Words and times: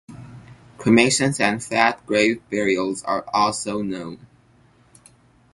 Cremations 0.79 1.39
and 1.39 1.63
flat 1.63 2.03
grave 2.07 2.41
burials 2.49 3.03
are 3.03 3.23
also 3.31 3.83
known. 3.83 4.25